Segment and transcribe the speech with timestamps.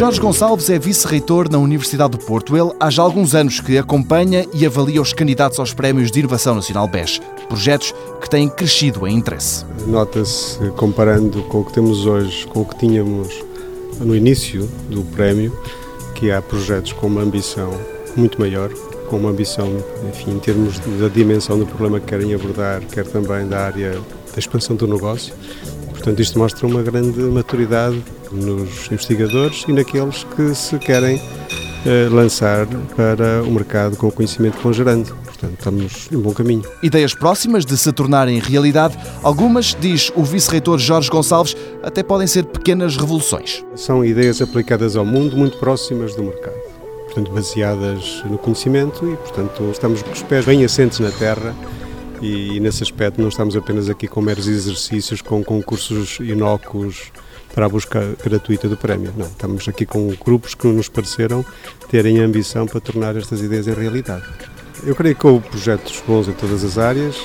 [0.00, 2.56] Jorge Gonçalves é vice-reitor na Universidade do Porto.
[2.56, 6.54] Ele há já alguns anos que acompanha e avalia os candidatos aos Prémios de Inovação
[6.54, 9.62] Nacional BES, projetos que têm crescido em interesse.
[9.86, 13.44] Nota-se, comparando com o que temos hoje, com o que tínhamos
[14.00, 15.54] no início do prémio,
[16.14, 17.70] que há projetos com uma ambição
[18.16, 18.72] muito maior,
[19.10, 19.68] com uma ambição,
[20.08, 23.92] enfim, em termos da dimensão do problema que querem abordar, quer também da área
[24.32, 25.34] da expansão do negócio.
[26.00, 28.02] Portanto, isto mostra uma grande maturidade
[28.32, 31.20] nos investigadores e naqueles que se querem
[31.84, 32.66] eh, lançar
[32.96, 35.14] para o mercado com o conhecimento gerando.
[35.26, 36.62] Portanto, estamos em bom caminho.
[36.82, 42.46] Ideias próximas de se tornarem realidade, algumas, diz o vice-reitor Jorge Gonçalves, até podem ser
[42.46, 43.62] pequenas revoluções.
[43.76, 46.56] São ideias aplicadas ao mundo muito próximas do mercado.
[47.04, 51.54] Portanto, baseadas no conhecimento e, portanto, estamos com os pés bem assentes na terra
[52.20, 57.10] e, e nesse aspecto não estamos apenas aqui com meros exercícios, com concursos inócuos
[57.54, 59.12] para a busca gratuita do prémio.
[59.16, 61.44] Não, estamos aqui com grupos que nos pareceram
[61.88, 64.24] terem ambição para tornar estas ideias em realidade.
[64.84, 67.16] Eu creio que houve projetos bons em todas as áreas.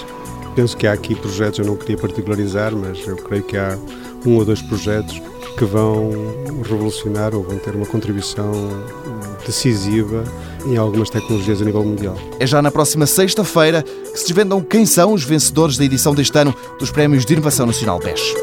[0.56, 3.78] Penso que há aqui projetos, eu não queria particularizar, mas eu creio que há
[4.26, 5.22] um ou dois projetos
[5.58, 6.12] que vão
[6.64, 8.52] revolucionar ou vão ter uma contribuição
[9.46, 10.24] decisiva
[10.66, 12.18] em algumas tecnologias a nível mundial.
[12.40, 16.38] É já na próxima sexta-feira que se desvendam quem são os vencedores da edição deste
[16.38, 18.34] ano dos Prémios de Inovação Nacional BES.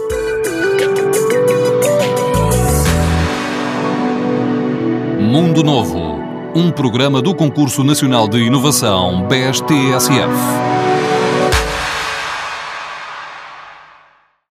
[5.20, 6.18] Mundo Novo,
[6.54, 10.91] um programa do Concurso Nacional de Inovação BES-TSF.